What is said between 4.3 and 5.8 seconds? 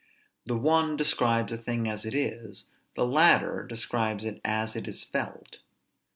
as it is felt.